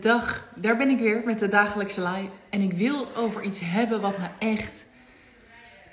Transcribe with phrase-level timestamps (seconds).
[0.00, 2.30] Dag, daar ben ik weer met de dagelijkse live.
[2.50, 4.86] En ik wil het over iets hebben wat me echt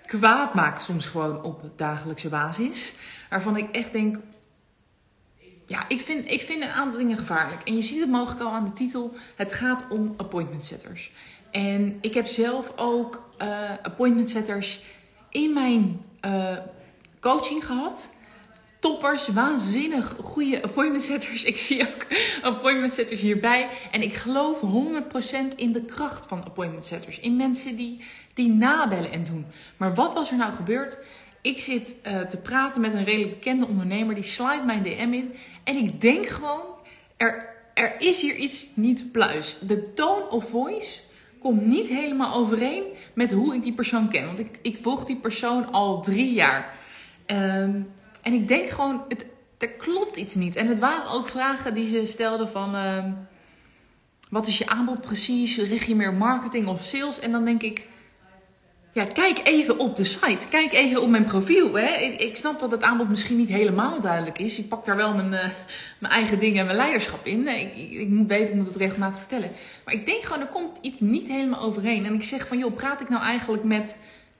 [0.05, 2.93] kwaad maakt, soms gewoon op dagelijkse basis.
[3.29, 4.17] Waarvan ik echt denk,
[5.65, 7.61] ja, ik vind, ik vind een aantal dingen gevaarlijk.
[7.63, 9.15] En je ziet het mogelijk al aan de titel.
[9.35, 11.11] Het gaat om appointment setters.
[11.51, 14.81] En ik heb zelf ook uh, appointment setters
[15.29, 16.57] in mijn uh,
[17.19, 18.09] coaching gehad
[18.85, 21.43] toppers, waanzinnig goede appointment setters.
[21.43, 22.05] Ik zie ook
[22.41, 23.69] appointment setters hierbij.
[23.91, 27.19] En ik geloof 100% in de kracht van appointment setters.
[27.19, 28.01] In mensen die,
[28.33, 29.45] die nabellen en doen.
[29.77, 30.97] Maar wat was er nou gebeurd?
[31.41, 34.15] Ik zit uh, te praten met een redelijk bekende ondernemer.
[34.15, 35.33] Die slide mijn DM in.
[35.63, 36.63] En ik denk gewoon,
[37.17, 39.57] er, er is hier iets niet pluis.
[39.61, 40.99] De tone of voice
[41.39, 44.25] komt niet helemaal overeen met hoe ik die persoon ken.
[44.25, 46.73] Want ik, ik volg die persoon al drie jaar.
[47.27, 47.93] Um,
[48.25, 49.25] en ik denk gewoon, het,
[49.57, 50.55] er klopt iets niet.
[50.55, 52.75] En het waren ook vragen die ze stelden van...
[52.75, 53.05] Uh,
[54.29, 55.57] wat is je aanbod precies?
[55.57, 57.19] Richt je meer marketing of sales?
[57.19, 57.85] En dan denk ik...
[58.91, 60.47] Ja, kijk even op de site.
[60.49, 61.73] Kijk even op mijn profiel.
[61.73, 61.95] Hè.
[61.95, 64.59] Ik, ik snap dat het aanbod misschien niet helemaal duidelijk is.
[64.59, 65.49] Ik pak daar wel mijn, uh,
[65.99, 67.47] mijn eigen dingen en mijn leiderschap in.
[67.47, 69.51] Ik, ik, ik, moet weten, ik moet het regelmatig vertellen.
[69.85, 72.05] Maar ik denk gewoon, er komt iets niet helemaal overeen.
[72.05, 73.97] En ik zeg van, joh, praat ik nou eigenlijk met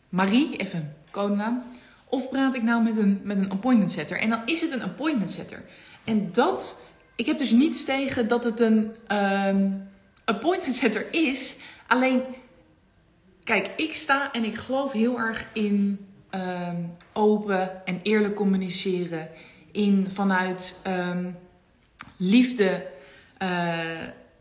[0.10, 1.64] Marie, even codenaam...
[2.10, 4.20] Of praat ik nou met een, met een appointment setter?
[4.20, 5.64] En dan is het een appointment setter.
[6.04, 6.82] En dat,
[7.16, 9.88] ik heb dus niets tegen dat het een um,
[10.26, 11.56] appointment setter is.
[11.88, 12.22] Alleen,
[13.44, 19.30] kijk, ik sta en ik geloof heel erg in um, open en eerlijk communiceren.
[19.72, 21.38] In vanuit um,
[22.18, 22.86] liefde
[23.40, 23.78] uh,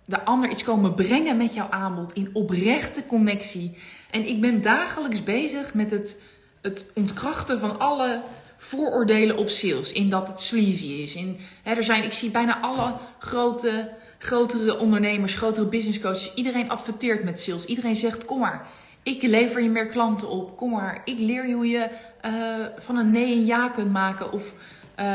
[0.05, 2.13] de ander iets komen brengen met jouw aanbod.
[2.13, 3.77] In oprechte connectie.
[4.11, 6.23] En ik ben dagelijks bezig met het
[6.65, 8.23] het ontkrachten van alle
[8.57, 9.93] vooroordelen op sales.
[9.93, 11.15] In dat het sleazy is.
[11.15, 16.35] In, hè, er zijn, ik zie bijna alle grote, grotere ondernemers, grotere business coaches.
[16.35, 17.65] Iedereen adverteert met sales.
[17.65, 18.67] Iedereen zegt: kom maar.
[19.03, 20.57] Ik lever je meer klanten op.
[20.57, 21.01] Kom maar.
[21.05, 21.89] Ik leer je hoe je
[22.25, 24.33] uh, van een nee een ja kunt maken.
[24.33, 24.53] Of
[25.01, 25.07] uh,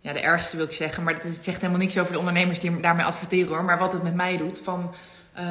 [0.00, 1.02] ja, de ergste wil ik zeggen.
[1.02, 3.64] Maar het zegt helemaal niks over de ondernemers die daarmee adverteren hoor.
[3.64, 4.58] Maar wat het met mij doet.
[4.58, 4.94] Van.
[5.38, 5.42] Uh,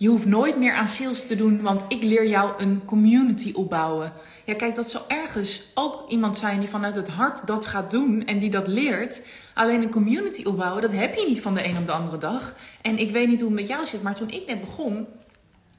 [0.00, 4.12] je hoeft nooit meer aan sales te doen, want ik leer jou een community opbouwen.
[4.44, 8.24] Ja, kijk, dat zal ergens ook iemand zijn die vanuit het hart dat gaat doen
[8.24, 9.22] en die dat leert.
[9.54, 12.54] Alleen een community opbouwen, dat heb je niet van de een op de andere dag.
[12.82, 15.06] En ik weet niet hoe het met jou zit, maar toen ik net begon,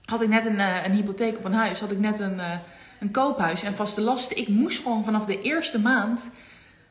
[0.06, 2.58] had ik net een, eh, een hypotheek op een huis, had ik net een, eh,
[3.00, 4.38] een koophuis en vaste lasten.
[4.38, 6.32] Ik moest gewoon vanaf de eerste maand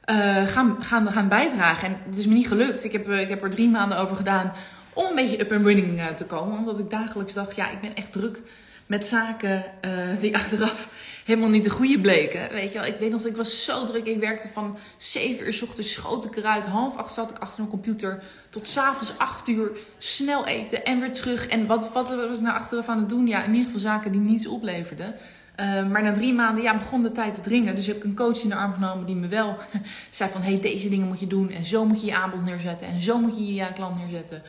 [0.06, 1.88] uh, gaan, gaan, gaan bijdragen.
[1.88, 2.84] En het is me niet gelukt.
[2.84, 4.52] Ik heb, ik heb er drie maanden over gedaan
[4.92, 6.58] om een beetje up and running uh, te komen.
[6.58, 8.40] Omdat ik dagelijks dacht, ja, ik ben echt druk
[8.86, 10.88] met zaken uh, die achteraf
[11.24, 12.50] helemaal niet de goede bleken.
[12.50, 14.06] Weet je wel, ik weet nog ik was zo druk.
[14.06, 16.66] Ik werkte van 7 uur s ochtends, schoot ik eruit.
[16.66, 18.22] Half acht zat ik achter mijn computer.
[18.50, 21.46] Tot s'avonds 8 uur snel eten en weer terug.
[21.46, 23.26] En wat, wat was ik nou achteraf aan het doen?
[23.26, 25.14] Ja, in ieder geval zaken die niets opleverden.
[25.56, 27.74] Uh, maar na drie maanden ja, begon de tijd te dringen.
[27.74, 29.56] Dus heb ik een coach in de arm genomen die me wel
[30.10, 30.42] zei van...
[30.42, 32.86] hey, deze dingen moet je doen en zo moet je je aanbod neerzetten.
[32.86, 34.42] En zo moet je je klant neerzetten.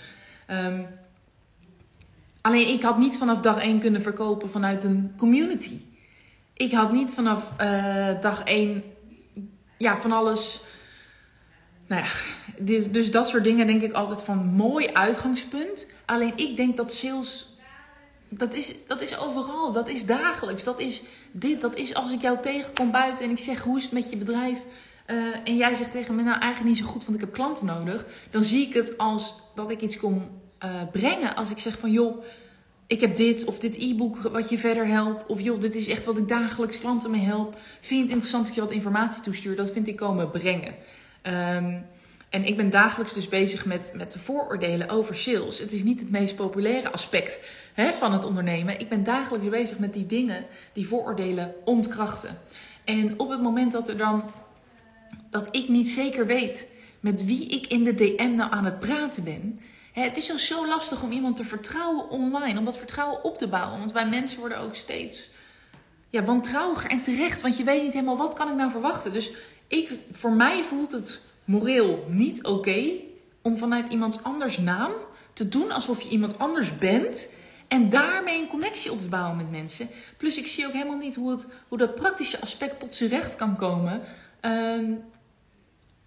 [0.52, 0.88] Um,
[2.42, 5.82] alleen ik had niet vanaf dag 1 kunnen verkopen vanuit een community.
[6.54, 8.84] Ik had niet vanaf uh, dag 1
[9.78, 10.62] ja, van alles.
[11.88, 12.10] Nou ja,
[12.58, 15.88] dus, dus dat soort dingen denk ik altijd van mooi uitgangspunt.
[16.06, 17.50] Alleen ik denk dat sales.
[18.30, 21.02] Dat is, dat is overal, dat is dagelijks, dat is
[21.32, 24.10] dit, dat is als ik jou tegenkom buiten en ik zeg hoe is het met
[24.10, 24.60] je bedrijf
[25.08, 27.66] uh, en jij zegt tegen me nou eigenlijk niet zo goed want ik heb klanten
[27.66, 31.78] nodig, dan zie ik het als dat ik iets kom uh, brengen als ik zeg
[31.78, 32.24] van joh,
[32.88, 35.26] ik heb dit of dit e-book wat je verder helpt.
[35.26, 37.58] Of joh, dit is echt wat ik dagelijks klanten mee help.
[37.60, 39.56] Vind je het interessant dat je wat informatie toestuur?
[39.56, 40.74] Dat vind ik komen brengen.
[41.24, 41.86] Um,
[42.30, 45.60] en ik ben dagelijks dus bezig met, met de vooroordelen over sales.
[45.60, 47.40] Het is niet het meest populaire aspect
[47.74, 48.80] hè, van het ondernemen.
[48.80, 52.38] Ik ben dagelijks bezig met die dingen, die vooroordelen ontkrachten.
[52.84, 54.24] En op het moment dat er dan
[55.30, 56.68] dat ik niet zeker weet
[57.00, 59.60] met wie ik in de DM nou aan het praten ben,
[59.92, 63.80] het is zo lastig om iemand te vertrouwen online, om dat vertrouwen op te bouwen.
[63.80, 65.30] Want wij mensen worden ook steeds
[66.10, 67.42] ja, wantrouwiger en terecht.
[67.42, 69.14] Want je weet niet helemaal wat kan ik nou verwachten.
[69.14, 69.32] Dus
[69.68, 72.92] ik, voor mij voelt het moreel niet oké
[73.42, 74.92] om vanuit iemands anders naam
[75.34, 77.30] te doen alsof je iemand anders bent.
[77.68, 79.90] En daarmee een connectie op te bouwen met mensen.
[80.18, 83.36] Plus ik zie ook helemaal niet hoe, het, hoe dat praktische aspect tot zijn recht
[83.36, 84.02] kan komen.
[84.40, 84.94] Ehm,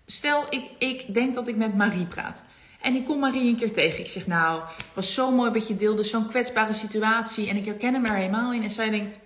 [0.07, 2.45] stel, ik, ik denk dat ik met Marie praat.
[2.85, 3.99] En ik kom Marie een keer tegen.
[3.99, 7.49] Ik zeg, nou, het was zo mooi dat je deelde, zo'n kwetsbare situatie.
[7.49, 8.63] En ik herken hem er helemaal in.
[8.63, 9.19] En zij denkt,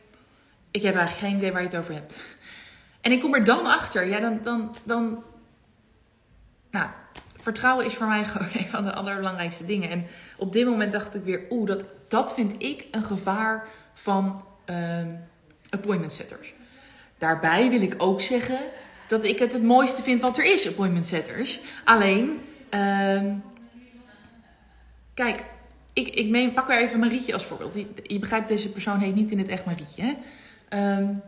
[0.70, 2.18] ik heb eigenlijk geen idee waar je het over hebt.
[3.00, 4.06] En ik kom er dan achter.
[4.06, 5.22] Ja, dan, dan, dan
[6.70, 6.88] nou,
[7.36, 9.90] vertrouwen is voor mij gewoon een van de allerbelangrijkste dingen.
[9.90, 10.06] En
[10.36, 14.76] op dit moment dacht ik weer, oeh, dat, dat vind ik een gevaar van uh,
[15.70, 16.54] appointment setters.
[17.18, 18.58] Daarbij wil ik ook zeggen
[19.08, 21.60] dat ik het het mooiste vind wat er is, appointment setters.
[21.84, 22.40] Alleen,
[22.70, 23.32] uh,
[25.14, 25.44] kijk,
[25.92, 27.74] ik, ik meen, pak weer even Marietje als voorbeeld.
[27.74, 30.02] Je, je begrijpt, deze persoon heet niet in het echt Marietje.
[30.02, 30.96] Hè?
[30.96, 31.22] Um,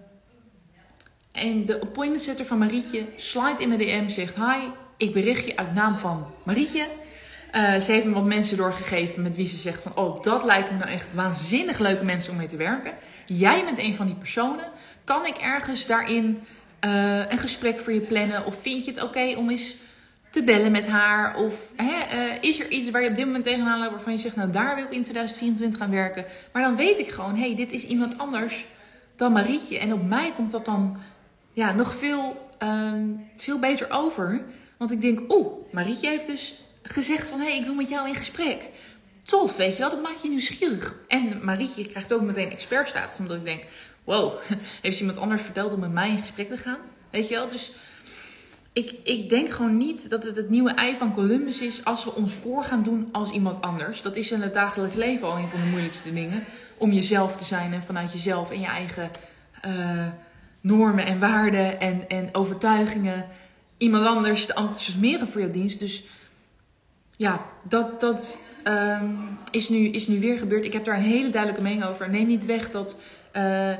[1.32, 5.56] en de appointment setter van Marietje slide in mijn DM, zegt: Hi, ik bericht je
[5.56, 6.88] uit naam van Marietje.
[7.54, 9.96] Uh, ze heeft me wat mensen doorgegeven met wie ze zegt van...
[9.96, 12.94] oh, dat lijkt me nou echt waanzinnig leuke mensen om mee te werken.
[13.26, 14.70] Jij bent een van die personen.
[15.04, 16.42] Kan ik ergens daarin
[16.81, 18.46] uh, een gesprek voor je plannen?
[18.46, 19.76] Of vind je het oké om eens
[20.30, 21.36] te bellen met haar?
[21.36, 23.90] Of hè, uh, is er iets waar je op dit moment tegenaan loopt...
[23.90, 26.24] waarvan je zegt, nou daar wil ik in 2024 aan werken.
[26.52, 28.66] Maar dan weet ik gewoon, hé, hey, dit is iemand anders
[29.16, 29.78] dan Marietje.
[29.78, 30.98] En op mij komt dat dan
[31.52, 34.44] ja, nog veel, um, veel beter over...
[34.76, 37.38] Want ik denk, oeh, Marietje heeft dus gezegd van...
[37.38, 38.68] hé, hey, ik wil met jou in gesprek.
[39.22, 40.94] Tof, weet je wel, dat maakt je nieuwsgierig.
[41.08, 43.18] En Marietje krijgt ook meteen expertstatus.
[43.18, 43.64] Omdat ik denk,
[44.04, 44.32] wow,
[44.82, 46.78] heeft iemand anders verteld om met mij in gesprek te gaan?
[47.10, 47.72] Weet je wel, dus...
[48.72, 52.14] Ik, ik denk gewoon niet dat het het nieuwe ei van Columbus is als we
[52.14, 54.02] ons voor gaan doen als iemand anders.
[54.02, 56.44] Dat is in het dagelijks leven al een van de moeilijkste dingen.
[56.78, 59.11] Om jezelf te zijn en vanuit jezelf en je eigen
[59.67, 60.06] uh,
[60.61, 63.26] normen en waarden en, en overtuigingen
[63.76, 65.81] iemand anders te enthousiasmeren voor jouw dienst.
[65.81, 66.05] Dus
[67.16, 70.64] ja, dat, dat um, is, nu, is nu weer gebeurd.
[70.64, 72.11] Ik heb daar een hele duidelijke mening over.
[72.11, 72.96] Neem niet weg dat
[73.37, 73.70] uh,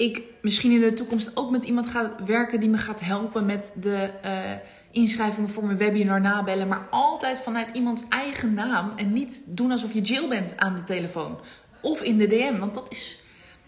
[0.00, 3.74] ik misschien in de toekomst ook met iemand ga werken die me gaat helpen met
[3.80, 4.52] de uh,
[4.90, 6.68] inschrijvingen voor mijn webinar nabellen.
[6.68, 8.92] Maar altijd vanuit iemands eigen naam.
[8.96, 11.40] En niet doen alsof je Jill bent aan de telefoon.
[11.80, 12.58] Of in de DM.
[12.58, 13.22] Want dat is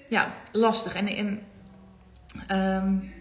[0.08, 0.94] ja, lastig.
[0.94, 1.42] En, en
[2.82, 3.12] um,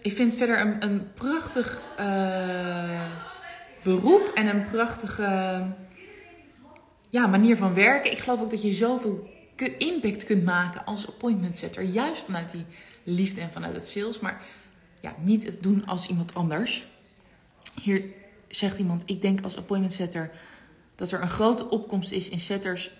[0.00, 3.04] ik vind verder een, een prachtig uh,
[3.82, 5.62] beroep en een prachtige
[7.08, 8.10] ja, manier van werken.
[8.10, 9.28] Ik geloof ook dat je zoveel
[9.66, 11.82] impact kunt maken als appointment setter.
[11.82, 12.64] Juist vanuit die
[13.02, 14.20] liefde en vanuit het sales.
[14.20, 14.42] Maar
[15.00, 16.86] ja, niet het doen als iemand anders.
[17.82, 18.04] Hier
[18.48, 20.30] zegt iemand, ik denk als appointment setter
[20.94, 22.90] dat er een grote opkomst is in setters.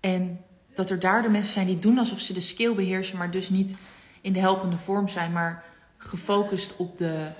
[0.00, 0.40] En
[0.74, 3.48] dat er daar de mensen zijn die doen alsof ze de skill beheersen, maar dus
[3.48, 3.76] niet
[4.20, 5.64] in de helpende vorm zijn, maar
[5.98, 7.30] gefocust op de,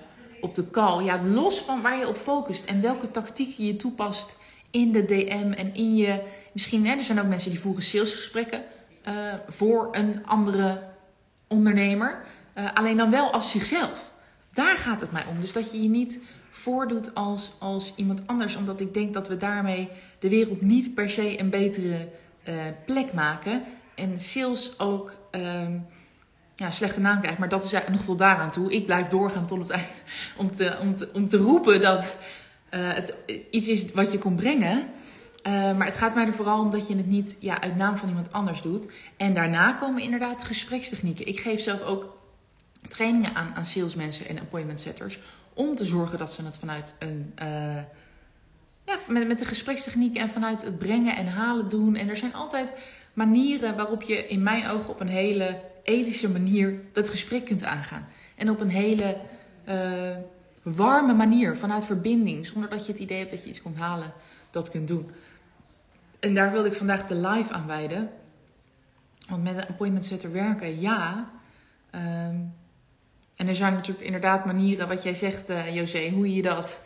[0.40, 1.04] op de call.
[1.04, 4.36] Ja, los van waar je op focust en welke tactieken je toepast
[4.78, 6.22] in de DM en in je.
[6.52, 8.64] Misschien, hè, er zijn ook mensen die voeren salesgesprekken
[9.08, 10.82] uh, voor een andere
[11.46, 12.24] ondernemer.
[12.58, 14.12] Uh, alleen dan wel als zichzelf.
[14.52, 15.40] Daar gaat het mij om.
[15.40, 18.56] Dus dat je je niet voordoet als, als iemand anders.
[18.56, 19.88] Omdat ik denk dat we daarmee
[20.18, 22.08] de wereld niet per se een betere
[22.48, 22.54] uh,
[22.86, 23.62] plek maken.
[23.94, 25.16] En sales ook.
[25.32, 25.62] Uh,
[26.56, 27.38] ja, slechte naam krijgt.
[27.38, 28.72] Maar dat is nog tot daaraan toe.
[28.72, 30.02] Ik blijf doorgaan tot het eind.
[30.36, 32.16] Om te, om te, om te roepen dat
[32.70, 33.14] uh, het
[33.50, 34.88] iets is wat je kon brengen.
[35.46, 37.96] Uh, maar het gaat mij er vooral om dat je het niet ja, uit naam
[37.96, 38.88] van iemand anders doet.
[39.16, 41.26] En daarna komen inderdaad gesprekstechnieken.
[41.26, 42.18] Ik geef zelf ook
[42.88, 45.18] trainingen aan, aan salesmensen en appointment setters.
[45.54, 47.32] Om te zorgen dat ze het vanuit een.
[47.42, 47.76] Uh,
[48.84, 51.96] ja, met, met de gesprekstechnieken en vanuit het brengen en halen doen.
[51.96, 52.72] En er zijn altijd
[53.12, 58.08] manieren waarop je in mijn ogen op een hele ethische manier dat gesprek kunt aangaan.
[58.36, 59.16] En op een hele
[60.74, 64.12] warme manier, vanuit verbinding, zonder dat je het idee hebt dat je iets komt halen,
[64.50, 65.10] dat kunt doen.
[66.20, 68.10] En daar wilde ik vandaag de live aan wijden.
[69.28, 71.30] Want met een appointment setter werken, ja.
[71.94, 72.54] Um,
[73.36, 76.80] en er zijn natuurlijk inderdaad manieren, wat jij zegt, uh, José, hoe je dat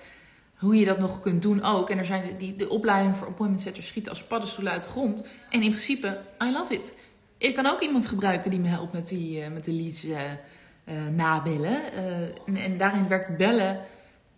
[0.56, 1.90] hoe je dat nog kunt doen ook.
[1.90, 5.26] En er zijn die, de opleiding voor appointment setters schieten als paddenstoelen uit de grond.
[5.50, 6.92] En in principe, I love it
[7.42, 10.20] ik kan ook iemand gebruiken die me helpt met, die, uh, met de leads uh,
[10.84, 11.92] uh, nabellen.
[12.46, 13.80] En, en, daarin werkt bellen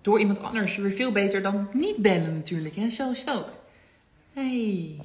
[0.01, 2.77] door iemand anders weer veel beter dan niet bellen natuurlijk.
[2.77, 2.89] Hè?
[2.89, 3.49] Zo is het ook.
[4.33, 4.99] Hey,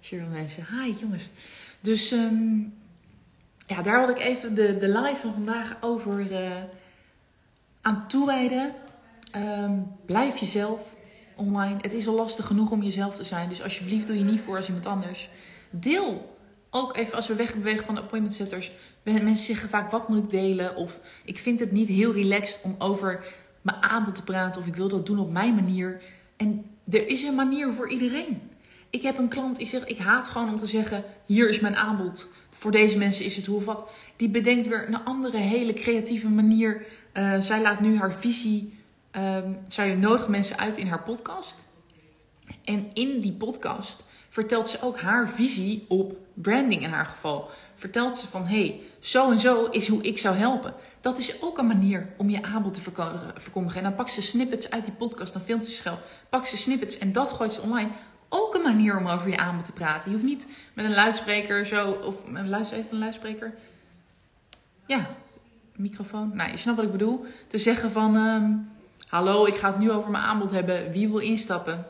[0.00, 0.66] veel mensen.
[0.66, 1.28] Hi jongens.
[1.80, 2.74] Dus um,
[3.66, 6.26] ja, daar wil ik even de, de live van vandaag over
[7.82, 8.74] aan toewijden.
[9.36, 10.94] Um, blijf jezelf
[11.36, 11.76] online.
[11.80, 13.48] Het is al lastig genoeg om jezelf te zijn.
[13.48, 15.30] Dus alsjeblieft doe je niet voor als iemand anders.
[15.70, 16.36] Deel
[16.74, 18.72] ook even als we wegbewegen van de appointment setters.
[19.02, 20.76] Mensen zeggen vaak, wat moet ik delen?
[20.76, 23.24] Of ik vind het niet heel relaxed om over
[23.62, 24.60] mijn aanbod te praten.
[24.60, 26.02] Of ik wil dat doen op mijn manier.
[26.36, 28.42] En er is een manier voor iedereen.
[28.90, 31.76] Ik heb een klant die zegt, ik haat gewoon om te zeggen, hier is mijn
[31.76, 32.32] aanbod.
[32.50, 33.88] Voor deze mensen is het hoe wat.
[34.16, 36.86] Die bedenkt weer een andere hele creatieve manier.
[37.14, 38.78] Uh, zij laat nu haar visie,
[39.16, 41.56] um, zij nodigt mensen uit in haar podcast.
[42.64, 47.50] En in die podcast vertelt ze ook haar visie op branding in haar geval.
[47.74, 50.74] Vertelt ze van, hey, zo en zo is hoe ik zou helpen.
[51.00, 52.80] Dat is ook een manier om je aanbod te
[53.34, 53.78] verkondigen.
[53.78, 55.98] En dan pakt ze snippets uit die podcast, dan filmt ze schel.
[56.28, 57.90] Pakt ze snippets en dat gooit ze online.
[58.28, 60.10] Ook een manier om over je aanbod te praten.
[60.10, 63.54] Je hoeft niet met een luidspreker zo, of een luidspreker, een luidspreker?
[64.86, 65.06] Ja,
[65.76, 66.30] microfoon.
[66.34, 67.24] Nou, je snapt wat ik bedoel.
[67.46, 68.70] Te zeggen van, um,
[69.08, 70.90] hallo, ik ga het nu over mijn aanbod hebben.
[70.90, 71.86] Wie wil instappen?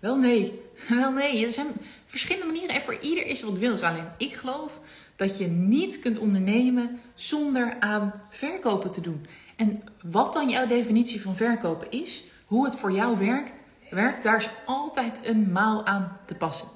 [0.00, 0.62] Wel nee.
[0.88, 1.44] Wel nee.
[1.44, 1.66] Er zijn
[2.06, 3.70] verschillende manieren en voor ieder is wat wil.
[3.70, 4.80] Dus alleen ik geloof
[5.16, 9.26] dat je niet kunt ondernemen zonder aan verkopen te doen.
[9.56, 14.48] En wat dan jouw definitie van verkopen is, hoe het voor jou werkt, daar is
[14.66, 16.68] altijd een maal aan te passen.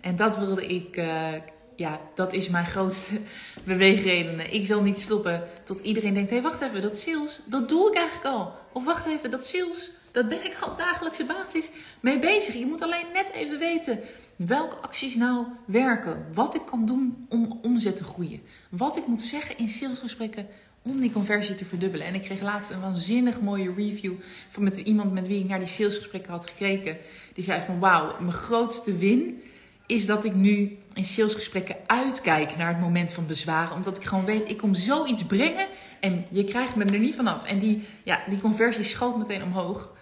[0.00, 1.32] En dat wilde ik, uh,
[1.76, 3.20] ja, dat is mijn grootste
[3.64, 4.52] beweegreden.
[4.52, 7.88] Ik zal niet stoppen tot iedereen denkt: hé, hey, wacht even, dat sales, dat doe
[7.88, 8.52] ik eigenlijk al.
[8.72, 11.70] Of wacht even, dat sales, dat ben ik op dagelijkse basis
[12.00, 12.54] mee bezig.
[12.54, 14.00] Je moet alleen net even weten
[14.36, 16.26] welke acties nou werken.
[16.34, 18.40] Wat ik kan doen om omzet te groeien.
[18.70, 20.46] Wat ik moet zeggen in salesgesprekken
[20.82, 22.06] om die conversie te verdubbelen.
[22.06, 24.12] En ik kreeg laatst een waanzinnig mooie review
[24.48, 26.96] van met iemand met wie ik naar die salesgesprekken had gekeken.
[27.34, 29.42] Die zei van wauw, mijn grootste win
[29.86, 33.74] is dat ik nu in salesgesprekken uitkijk naar het moment van bezwaren.
[33.74, 35.66] Omdat ik gewoon weet, ik kom zoiets brengen
[36.00, 37.44] en je krijgt me er niet vanaf.
[37.44, 39.94] En die, ja, die conversie schoot meteen omhoog.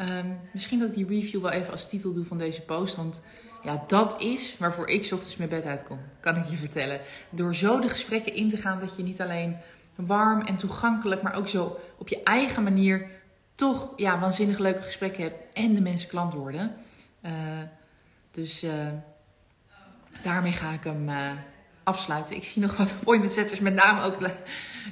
[0.00, 2.96] Um, misschien dat ik die review wel even als titel doe van deze post.
[2.96, 3.20] Want
[3.62, 5.98] ja, dat is waarvoor ik ochtends mijn bed uitkom.
[6.20, 7.00] Kan ik je vertellen.
[7.30, 9.56] Door zo de gesprekken in te gaan dat je niet alleen
[9.94, 13.10] warm en toegankelijk, maar ook zo op je eigen manier
[13.54, 16.74] toch ja, waanzinnig leuke gesprekken hebt en de mensen klant worden.
[17.22, 17.32] Uh,
[18.30, 18.70] dus uh,
[20.22, 21.30] daarmee ga ik hem uh,
[21.84, 22.36] afsluiten.
[22.36, 24.20] Ik zie nog wat appointment setters met name ook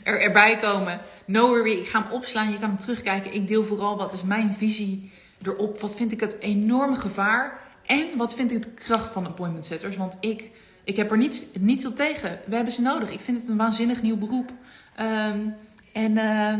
[0.02, 1.00] er, erbij komen.
[1.26, 2.50] No worry, ik ga hem opslaan.
[2.50, 3.34] Je kan hem terugkijken.
[3.34, 5.10] Ik deel vooral wat is mijn visie
[5.42, 5.80] erop.
[5.80, 7.58] Wat vind ik het enorme gevaar?
[7.86, 9.96] En wat vind ik de kracht van appointment setters?
[9.96, 10.50] Want ik,
[10.84, 12.40] ik heb er niets, niets op tegen.
[12.46, 13.10] We hebben ze nodig.
[13.10, 14.52] Ik vind het een waanzinnig nieuw beroep.
[15.00, 15.54] Um,
[15.92, 16.54] en uh,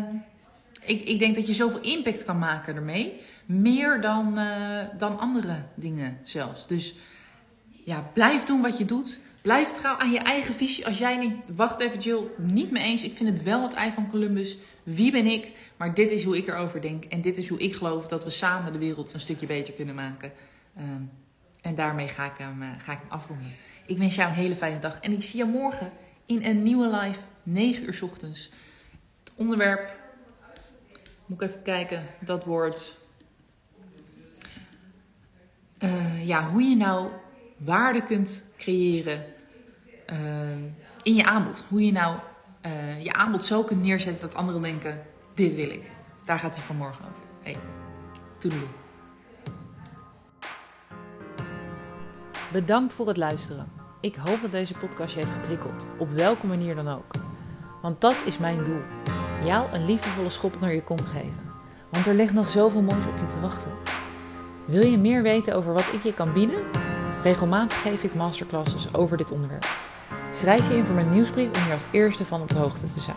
[0.85, 3.20] ik, ik denk dat je zoveel impact kan maken ermee.
[3.47, 6.66] Meer dan, uh, dan andere dingen zelfs.
[6.66, 6.94] Dus
[7.85, 9.18] ja, blijf doen wat je doet.
[9.49, 10.87] Blijf trouw aan je eigen visie.
[10.87, 13.05] Als jij niet, wacht even Jill, niet mee eens.
[13.05, 14.59] Ik vind het wel het ei van Columbus.
[14.83, 15.49] Wie ben ik?
[15.76, 17.05] Maar dit is hoe ik erover denk.
[17.05, 19.95] En dit is hoe ik geloof dat we samen de wereld een stukje beter kunnen
[19.95, 20.33] maken.
[20.78, 21.11] Um,
[21.61, 23.55] en daarmee ga ik, hem, uh, ga ik afronden.
[23.87, 25.00] Ik wens jou een hele fijne dag.
[25.00, 25.93] En ik zie je morgen
[26.26, 28.50] in een nieuwe live, 9 uur ochtends.
[29.19, 30.00] Het onderwerp,
[31.26, 32.99] moet ik even kijken, dat wordt...
[35.85, 37.09] Uh, ja, hoe je nou
[37.57, 39.37] waarde kunt creëren
[40.12, 40.18] uh,
[41.02, 41.64] in je aanbod.
[41.68, 42.16] Hoe je nou
[42.66, 45.02] uh, je aanbod zo kunt neerzetten dat anderen denken,
[45.34, 45.90] dit wil ik.
[46.24, 47.24] Daar gaat hij vanmorgen over.
[47.42, 47.56] Hey,
[48.38, 48.68] toedeloe.
[52.52, 53.72] Bedankt voor het luisteren.
[54.00, 57.12] Ik hoop dat deze podcast je heeft geprikkeld, op welke manier dan ook.
[57.82, 58.80] Want dat is mijn doel:
[59.44, 61.46] jou een liefdevolle schop naar je kont geven.
[61.88, 63.72] Want er ligt nog zoveel moois op je te wachten.
[64.64, 66.64] Wil je meer weten over wat ik je kan bieden?
[67.22, 69.66] Regelmatig geef ik masterclasses over dit onderwerp.
[70.38, 73.00] Schrijf je in voor mijn nieuwsbrief om hier als eerste van op de hoogte te
[73.00, 73.16] zijn.